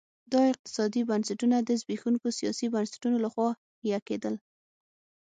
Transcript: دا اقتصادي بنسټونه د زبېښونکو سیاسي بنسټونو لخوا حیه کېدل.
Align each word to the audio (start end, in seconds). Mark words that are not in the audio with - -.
دا 0.31 0.41
اقتصادي 0.53 1.01
بنسټونه 1.09 1.57
د 1.61 1.69
زبېښونکو 1.81 2.27
سیاسي 2.39 2.67
بنسټونو 2.73 3.17
لخوا 3.25 3.49
حیه 3.81 3.99
کېدل. 4.07 4.35